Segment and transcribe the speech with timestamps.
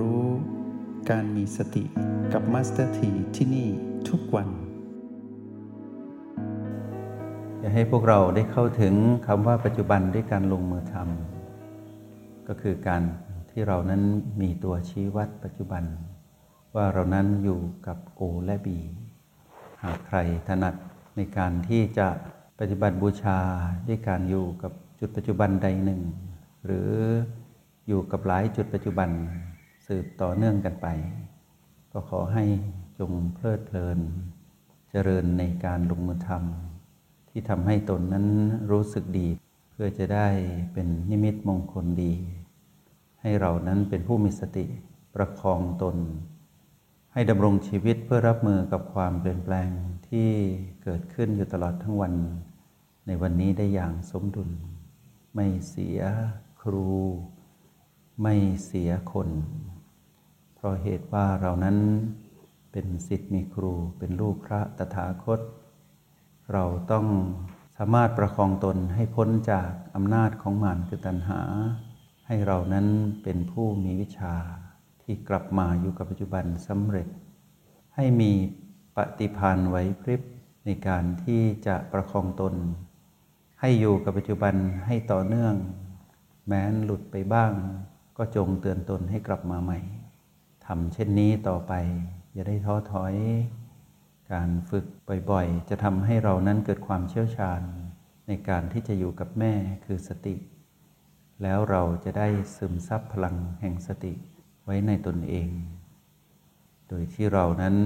[0.00, 0.24] รู้
[1.10, 1.84] การมีสติ
[2.32, 3.68] กับ Master T ที่นี่
[4.08, 4.48] ทุกวัน
[7.60, 8.94] อยากให้พวกเราได้เข้าถึง
[9.26, 13.02] คำว่าปัจจุบันด้วยการลงมือทำก็คือการ
[13.50, 14.02] ที่เรานั้น
[14.40, 15.84] มีตัวชี้วัดปัจจุบัน
[16.74, 18.68] ว่าเรานั้นอยู่กับ O และ B
[19.82, 20.74] หากใครถนัด
[21.16, 22.08] ในการที่จะ
[22.58, 23.38] ปฏิบัติบูชา
[23.88, 26.00] ด้วยการอยู่กับจุดปัจจุบันใดหนึ่ง
[26.66, 26.90] หรือ
[27.88, 29.10] อยู่กับหลายจุดปัจจุบัน
[29.94, 30.88] สืบต่อเนื่องกันไป
[31.92, 32.44] ก็ขอให้
[32.98, 33.98] จงเพลิดเพลิน
[34.90, 38.26] เจริญในการลงมือทำที่ทำให้ตนนั้น
[38.70, 39.28] รู้สึกดี
[39.70, 40.28] เพื่อจะได้
[40.72, 42.14] เป็นนิมิตมงคลดี
[43.20, 44.66] ให้เรานั้นเป็นผู้มีสติ
[45.14, 45.96] ประคองตน
[47.12, 49.70] ให้ดำรงชีวิตเพื่อรับมือกับความเปลี่ยนแปลง
[50.08, 50.28] ที่
[50.82, 52.14] เกิดขึ้นอยู่ตลอดทั้งวัน
[53.06, 54.50] ในวันนี้ได้อย่างสมดุล
[55.34, 56.00] ไม่เสีย
[56.62, 56.88] ครู
[58.22, 59.30] ไม่เสียคน
[60.62, 61.76] เพราะเหตุว่าเรานั้น
[62.72, 65.40] เป็นสิทธิ์มีครูเป็นลูกพระตถาคต
[66.52, 67.06] เราต้อง
[67.76, 71.40] สามารถประคองตนให้พ้นจากอำนาจของมารคือตัณหา
[72.26, 72.86] ให้เรานั้น
[73.22, 74.34] เป็นผู้มีวิชา
[75.02, 77.08] ที่กลับมาอยู่กับปัจจุบันสำเร็จ
[77.94, 78.32] ให้มี
[78.96, 80.22] ปฏิภาณไหวพริบ
[80.64, 82.54] ในการที่จะประคองตน
[83.60, 84.54] ให้อยู่กับปัจจุบัน
[84.86, 85.54] ให้ต่อเนื่อง
[86.46, 87.52] แม้นหลุดไปบ้าง
[88.16, 91.72] ก็จงเตือนตนให้กลับมาใหม่ำเช่นนี้ต่อไป
[92.32, 93.14] อย่าได้ท้อถอย
[94.32, 94.84] การฝึก
[95.30, 97.60] บ่อยๆ จะทำให้เรานั้นเกิดความเชี่ยวชาญ
[98.28, 99.52] ในการที่จะอยู่กับแม่
[99.84, 100.36] คือสติ
[101.42, 104.12] แล้วเราจะได้ซึมซับพลังแห่งสติ
[104.64, 105.48] ไว้ในตนเอง
[106.88, 107.76] โดยที่เรานั้น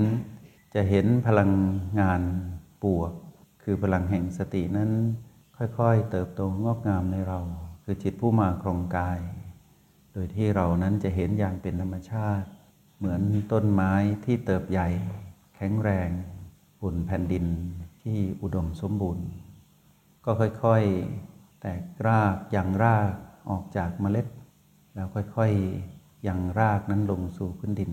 [0.74, 1.52] จะเห็นพลัง
[2.00, 2.22] งาน
[2.84, 3.12] บวก
[3.62, 4.90] คือพลังแห่งสตินั้น
[5.56, 7.40] ค่อยๆ เติบโตงอกงามในเรา
[7.84, 9.20] คือจิตผู้มาครองกาย
[10.12, 12.48] โดยที่เรานั้นจะเห็นอย่างเป็นธรรมชาติ
[13.04, 13.92] เหมือนต้นไม้
[14.24, 14.88] ที่เติบใหญ่
[15.56, 16.10] แข็งแรง
[16.82, 17.44] บนแผ่นดิน
[18.02, 19.26] ที่อุดมสมบูรณ์
[20.24, 23.12] ก็ค่อยๆ แตกรากยังราก
[23.50, 24.26] ออกจากเมล็ด
[24.94, 27.92] แล้วค่อยๆยังรากนั้นลงสู่พื้นดิน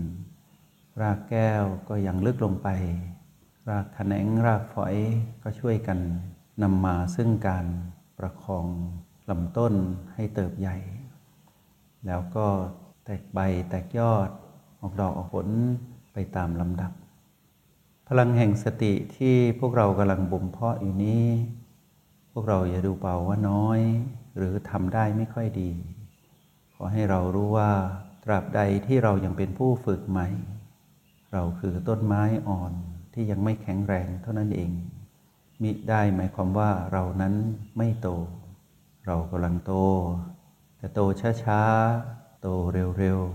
[1.00, 2.68] รากแก้วก็ยังลึกลงไป
[3.68, 4.94] รากแขนงรากฝอย
[5.42, 5.98] ก็ช่วยกัน
[6.62, 7.66] นำมาซึ่งการ
[8.18, 8.66] ประคอง
[9.30, 9.74] ลำต้น
[10.14, 10.76] ให้เติบใหญ่
[12.06, 12.46] แล้วก็
[13.04, 13.38] แตกใบ
[13.70, 14.30] แตกยอด
[14.82, 15.48] ออกดอกออกผล
[16.12, 16.92] ไปตามลำดับ
[18.08, 21.26] พลังแห่งสติที่พวกเรากำลังบ่มเพาะอยู่นี้
[22.32, 23.80] พวกเราอย่าดูเบาว่าน้อย
[24.36, 25.70] หรือทำได้ไม่ค่อยดี
[26.74, 27.72] ขอให้เรารู้ว่า
[28.24, 30.28] ตราบใดที่เรายังเป็นผู้ฝึกใหม่
[31.32, 32.72] เราคือต้นไม้อ่อน
[33.12, 34.70] ที่ยังไม่แข็งแรงเท่านั้นเอง
[35.62, 37.34] มิได้หมายความว่าเรานั้น
[37.76, 38.08] ไม่โต
[39.06, 39.74] เรากำลังโต
[40.76, 41.00] แต่โต
[41.44, 42.48] ช้าๆ โต
[42.98, 43.31] เร็วๆ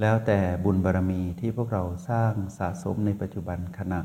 [0.00, 4.00] แล้วแต่บุญบารมีที่พวกเราสร้างสะสมในปัจจุบันขณะ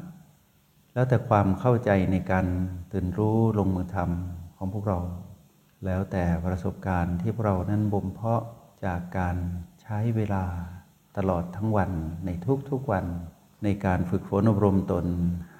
[0.93, 2.45] แล้วแต่ความเข้าใจในการ
[2.91, 4.99] ตื่นรู้ลงมือทำของพวกเรา
[5.85, 8.43] แล้วแต่ประสบการณ์ที่พวกเรานั้นบ่มเพาะ
[8.85, 9.37] จากการ
[9.81, 10.45] ใช้เวลา
[11.17, 11.91] ตลอดทั้งวัน
[12.25, 12.29] ใน
[12.69, 13.05] ทุกๆวัน
[13.63, 15.05] ในการฝึกฝนอบรมตน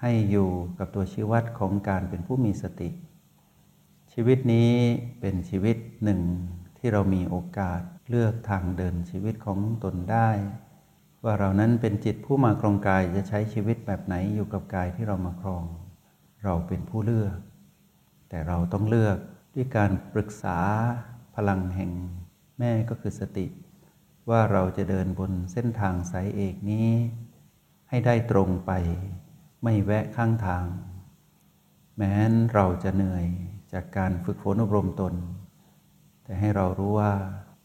[0.02, 2.90] ให้อยู่กับตัวชี้วัดของการเป็นผู้มีสติ
[4.14, 4.72] ชีวิตนี้
[5.20, 6.22] เป็นชีวิตหนึ่ง
[6.78, 10.30] ที่เรามีโอกาส เลือกทางเดินชีวิตของตนได้
[11.24, 15.66] ว่าเรานั้นเป็นจิตผู้มาครองกายจะใช้ชีวิตแบบไหนอยู่กับกายที่เรามาครอง
[16.44, 17.38] เราเป็นผู้เลือก
[18.30, 19.18] แต่เราต้องเลือก
[19.56, 20.60] ด้วยการปรึกษา
[21.36, 21.92] พลังแห่ง
[22.60, 23.48] แม่ก็คือสติ
[24.30, 26.90] ว่าเราจะเดินบนเส้นทางสายเอกนี้
[27.90, 28.72] ให้ได้ตรงไป
[29.64, 30.66] ไม่แวะข้างทาง
[31.98, 33.28] แม้นเราจะเหนื่อย
[33.74, 35.14] จากการฝึกฝนอบรมตน
[36.24, 37.14] แต่ให้เรารู้ว่า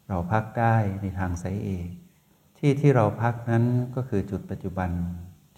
[0.09, 1.88] เราพักได้ในทางสายเอก
[2.59, 4.91] ที่ที่เราพักนั้นก็คือจุดปัจจุบัน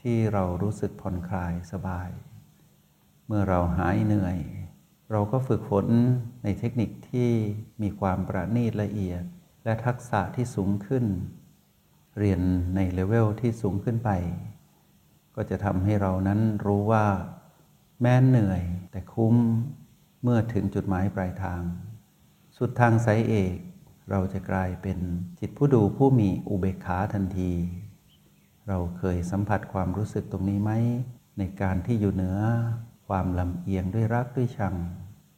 [0.00, 2.10] ที่เรารู้สึกผ่อนคลายสบาย
[3.26, 4.38] เมื่อเราหายเหนื่อย
[5.12, 5.86] เราก็ฝึกฝน
[6.44, 7.30] ในเทคนิคที่
[7.82, 9.22] มีความประณีตละเอียด
[9.64, 11.04] และทักษะที่สูงขึ้น
[12.18, 12.40] เรียน
[12.76, 14.10] ในเลเวลที่สูงขึ้นไป
[15.34, 17.06] ก็จะทำให้เรานั้นรู้ว่า
[18.00, 19.36] แม้นเหนื่อยแต่คุ้ม
[20.22, 21.62] เมื่อถึงจุดหมายปลายทาง
[22.56, 23.56] สุดทางสายเอก
[24.10, 24.98] เราจะกลายเป็น
[25.40, 27.52] จิตผู้ดูผู้มีอุเบกขาทันที
[28.68, 30.72] เราเคยสัมผัสความรู้สึกตรงนี้ไหม
[31.38, 32.38] ในการที่อยู่เหนือ
[33.08, 34.74] ความลำเอียงด้วยรักด้วยชัง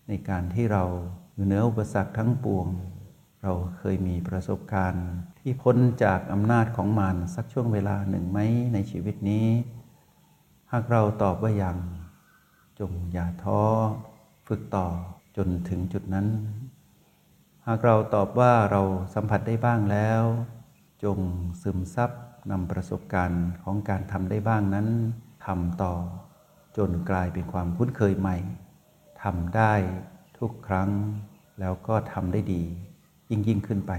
[0.09, 0.85] ในการที่เรา
[1.35, 2.67] อยู่เหนืออุปสรรคทั้งปวง
[3.43, 5.07] เราเคยมีประสบการณ์
[5.39, 8.39] ที่พ้นจากอำนาจของมารสักช่วงเวลาหนึ่งไหม
[8.75, 9.47] ในชีวิตนี้
[10.73, 11.79] หากเราตอบว่ายัง
[12.79, 13.63] จงอย่าท้อ
[14.47, 14.87] ฝึกต่อ
[15.37, 16.27] จนถึงจุดนั้น
[17.71, 18.83] หากเราตอบว่าเรา
[19.15, 20.23] สัมผัสได้บ้างแล้ว
[21.05, 21.19] จง
[21.63, 22.11] ซึมซับ
[22.51, 24.89] นำประสบการณ์ของการทำได้บ้างนั้น
[25.47, 25.95] ทำต่อ
[26.77, 28.37] จนกลายเป็นความคุ้นเคยใหม่
[29.23, 29.73] ทำได้
[30.39, 30.91] ทุกครั้ง
[31.61, 32.63] แล้วก็ทำได้ดี
[33.31, 33.93] ยิ่งยิ่งขึ้นไป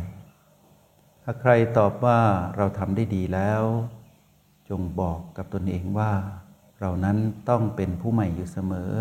[1.24, 2.20] ถ้าใครตอบว่า
[2.58, 3.64] เราทำได้ดีแล้ว
[4.70, 6.12] จงบอกกับตนเองว่า
[6.80, 7.18] เรานั้น
[7.50, 8.94] ต้องเป็นผู้ใหม่อยู่เสมอ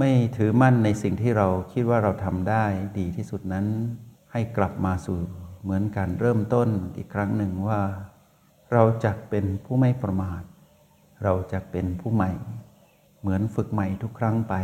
[0.00, 2.64] ไม่ถือมั่นในสิ่งที่เราคิดว่าเราทำได้
[2.98, 3.66] ดีที่สุดนั้น
[4.32, 5.18] ให้กลับมาสู่
[5.62, 7.80] เหมือนการเริ่มต้นอีกครั้งหนึ่งว่า
[8.72, 10.42] เราจะเป็นผู้ไม่ประมาท
[11.24, 12.32] เราจะเป็นผู้ใหม่
[13.20, 14.54] เหมือนฝึกใหม่ทุกครั้งไป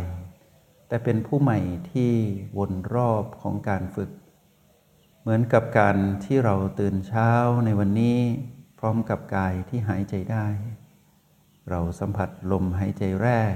[0.87, 1.59] แต่เป็นผู้ใหม่
[1.91, 2.11] ที่
[2.57, 4.11] วนรอบของการฝึก
[5.21, 7.29] เหมือนกับการที่เราตื่นเช้า
[7.65, 8.17] ในวันนี้
[8.79, 10.47] พร้อมกับกายที่หายใจได้
[11.69, 13.55] เราสัมผัสลมหายใจแรก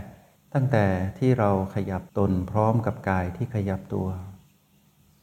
[0.59, 0.87] ตั้งแต่
[1.19, 4.07] ที่เราขยับตนพร้อมกับกายที่ขยับตัว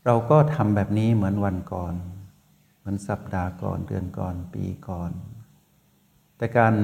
[0.04, 1.94] เราก็ทำแบบนี้เหมือนวันก่อน
[2.78, 5.10] เหมือนสัปดาห์ก่อนเดือนก่อนปีก่อน
[6.36, 6.75] แต่การ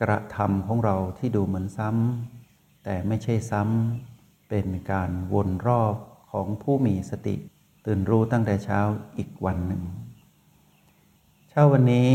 [0.00, 5.96] กระทำของเราที่ดูเหมือนซ้ำแต่ไม่ใช่ซ้ำเป็นการวนรอบ
[6.32, 7.34] ของผู้มีสติ
[7.86, 8.80] ตื่นรู้ตั้งแต่เช้า
[9.16, 9.82] อีกวันหนึ่ง
[11.48, 12.14] เช้าวันนี้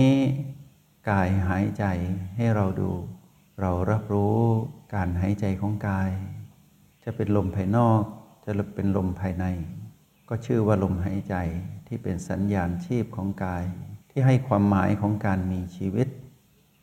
[1.09, 1.83] กายหายใจ
[2.35, 2.91] ให้เราดู
[3.61, 4.39] เรารับรู้
[4.93, 6.11] การหายใจของกาย
[7.03, 8.01] จะเป็นลมภายนอก
[8.45, 9.45] จะเป็นลมภายใน
[10.29, 11.35] ก็ชื่อว่าลมหายใจ
[11.87, 13.65] ที่เป็นสัญญาณชีพของกาย
[14.09, 16.07] ที่ให้ความหมายของการมีชีวิต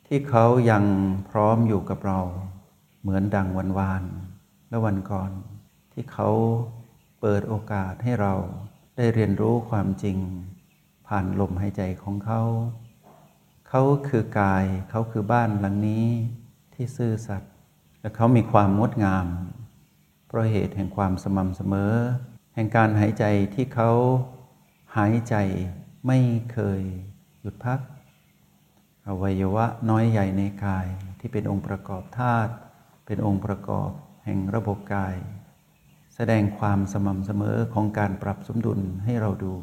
[0.07, 0.85] ที่เขายัง
[1.31, 2.21] พร้อมอยู่กับเรา
[3.01, 4.05] เหมือนดังวันวาน
[4.69, 5.31] และวันก่อน
[5.93, 6.29] ที่เขา
[7.21, 8.35] เปิดโอกาสให้เรา
[8.97, 10.19] ได้เรียนรู้ความจริง
[11.07, 12.43] ผ่านลมหายใจของเขา
[13.69, 16.07] เขาคือกายเขาคือบ้านหลังนี้
[16.75, 17.53] ที่ซื่อสัตย์
[18.01, 19.27] และเขามีความงดงาม
[20.27, 21.95] เพราะเหตุแห่งความสม่ำเสมอ
[22.55, 23.25] แห่งการหายใจ
[23.55, 23.91] ที่เขา
[24.97, 25.35] หายใจ
[26.07, 26.19] ไม่
[26.53, 26.81] เคย
[27.41, 27.81] หยุดพัก
[29.09, 30.87] อวัยวะน้อยใหญ่ในกาย
[31.21, 32.53] ที่เป็นองค์ประกอบธาตุ
[33.07, 33.91] เป็นองค์ประกอบ
[34.25, 35.17] แห่งระบบกาย
[36.15, 39.55] แสดงความสม่ำเสมอของการปรับสมดุลให้เราดู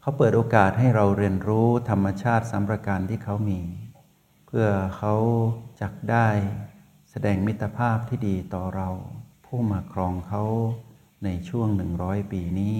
[0.00, 3.60] เขาเปิดโอกาสให้เราเรียนรู้ธรรมชาติสามประการที่เขามี
[4.58, 5.14] พื่อเขา
[5.80, 6.28] จักได้
[7.10, 8.88] แสดงมิตรภาพที่ดีต่อเรา
[9.44, 10.44] ผู้มาครองเขา
[11.24, 12.78] ในช่วงหนึ่งร้อยปีนี้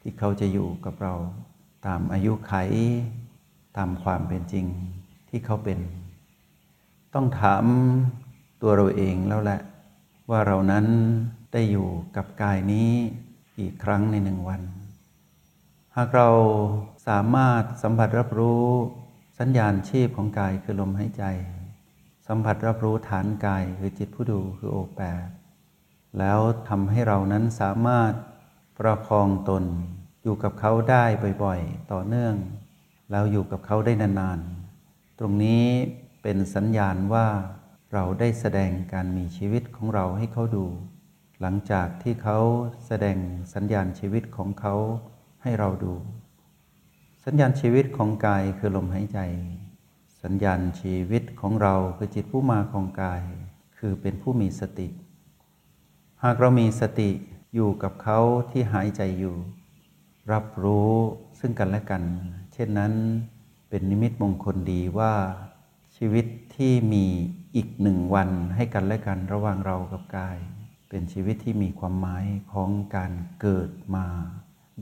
[0.00, 1.14] ที่เขาจะอยู่กับเรา
[1.86, 2.54] ตามอายุไข
[3.76, 4.66] ตามความเป็นจริง
[5.28, 5.78] ที่เขาเป็น
[7.14, 7.64] ต้องถาม
[8.62, 9.60] ตัวเราเองแล้วแหละ
[10.30, 10.86] ว่าเรานั้น
[11.52, 12.90] ได้อยู่กับกายนี้
[13.60, 14.62] อีกครั้งในหนึ่งวัน
[15.96, 16.28] หากเรา
[17.08, 18.66] สามารถสัมผัสรับรู้
[19.38, 21.24] สัญญาณชีพของกายคือลมหายใจ
[22.26, 25.26] สัมผัสรับรู้ฐานกายคือจิตผู้ดูคือโอแปด
[26.18, 28.12] แล้วทำให้เรานั้นสามารถ
[28.78, 29.64] ประคองตน
[30.22, 31.04] อยู่กับเขาได้
[31.42, 32.34] บ่อยๆ ต่อเนื่อง
[33.10, 35.64] แล้วอยู่กับเขาได้นานๆ ตรงนี้
[36.22, 37.26] เป็นสัญญาณว่า
[37.92, 40.66] เราได้แสดงการมีชีวิตของเราให้เขาดู
[41.40, 42.38] หลังจากที่เขา
[42.86, 43.16] แสดง
[43.54, 44.74] สัญญาณชีวิตของเขา
[45.42, 45.94] ให้เราดู
[47.26, 49.18] สัญญาณชีวิตของกายคือลมหายใจ
[50.22, 53.22] สัญญาณชีวิตของเราคือจิตผู้มาของกาย
[53.78, 54.88] คือเป็นผู้มีสติ
[56.24, 57.10] หากเรามีสติ
[57.54, 59.36] อยู่กับเขาที่หายใจอยู่
[60.32, 60.92] รับรู้
[61.40, 62.02] ซึ่งกันและกัน
[62.52, 62.92] เช่นนั้น
[63.68, 65.14] เป็นนิมิตมงคลดีว่า
[65.96, 66.26] ชีวิต
[66.56, 67.04] ที่มี
[67.56, 70.38] อีกหนึ่งวันให้กันและกันระหว่างเรากับกาย
[70.88, 74.06] เป็นชีวิตที่มีความหมายของการเกิดมา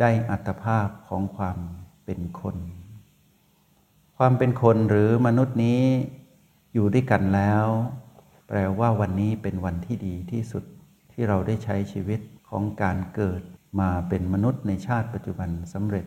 [0.00, 1.58] ได้อัตภาพของความ
[2.04, 2.56] เป็นคน
[4.16, 5.82] ความเป็นคนหรือมนุษย์นี้
[6.74, 7.66] อยู่ด้วยกันแล้ว
[8.48, 10.64] แปลว่าวันนี้เป็นวันที่ดีที่สุด
[11.12, 13.42] ที่เราได้ใช้ชีวิตของการเกิด
[13.80, 16.06] มาเป็นมนุษย์ในชาติปัจจุบันสำเร็จ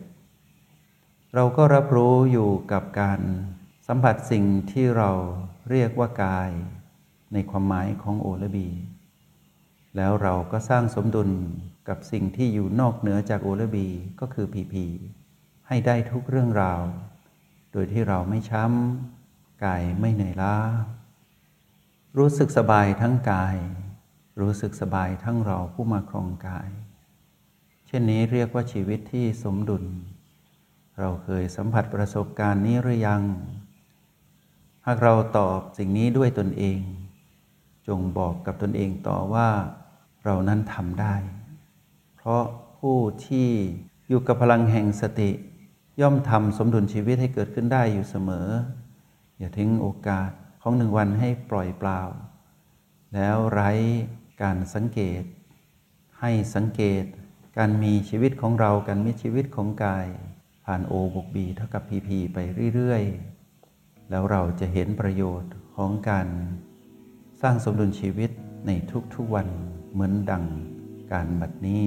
[1.34, 3.20] เราก็รับรู้อยู่กับการ
[3.86, 5.10] สัมผัสสิ่งที่เรา
[5.70, 6.50] เรียกว่ากาย
[7.32, 8.68] ในความหมายของโอและบี
[9.96, 11.30] แล้วเราก็สร้างสมดุล
[11.88, 13.86] กับสิ่งที่อยู่นอกเหนือจากโอและบี
[14.20, 14.86] ก็คือพีพี
[15.68, 16.82] ให้ได้ทุกเรื่องราว
[17.72, 20.56] โดยที่เราไม่ช้ำ กายไม่เหนื่อยล้า
[22.18, 23.56] รู้สึกสบายทั้งกาย
[24.40, 26.70] รู้สึกสบายทั้งเราผู้มาครองกาย
[27.86, 29.84] เช่นนี้เรียกว่าชีวิตที่สมดุล
[31.00, 33.22] เราเคยสัมผัสประสบการณ์นี้หรือยัง
[34.86, 36.78] หากเราตอบสิ่งนี้ด้วยตนเอง
[37.88, 39.48] จงบอกกับตนเองต่อว่า
[40.24, 41.14] เรานั้นทำได้
[42.14, 42.44] เพราะ
[42.78, 43.48] ผู้ที่
[44.08, 45.30] อยู่กับพลังแห่งสติ
[46.00, 48.48] ย่อมทำสมดุลชีวิตให้เกิดขึ้นได้อยู่เสมอ
[49.38, 50.30] อย่าทิ้งโอกาส
[50.62, 52.00] ของหนึ่งวันให้ปล่อยเปล่า
[53.14, 53.70] แล้วไร้
[54.42, 55.22] การสังเกต
[56.20, 57.04] ให้สังเกต
[57.58, 60.06] การมีชีวิตของเราการมีชีวิตของกาย
[60.64, 62.38] ผ่าน O บวก B เท่ากับ PP ไป
[62.74, 66.28] เรื่อยๆ แล้วเราจะเห็นประโยชน์ของการ
[67.42, 68.30] สร้างสมดุลชีวิต
[68.66, 68.70] ใน
[69.14, 69.48] ทุกๆวัน
[69.92, 70.44] เหมือนดัง
[71.12, 71.86] การบัดนี้